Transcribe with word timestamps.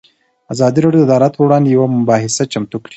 ازادي 0.53 0.79
راډیو 0.85 1.03
د 1.05 1.05
عدالت 1.09 1.33
پر 1.35 1.43
وړاندې 1.45 1.69
یوه 1.75 1.87
مباحثه 1.99 2.43
چمتو 2.53 2.77
کړې. 2.83 2.89